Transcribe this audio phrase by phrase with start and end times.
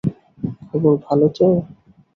[0.69, 1.47] খবর ভালো তো?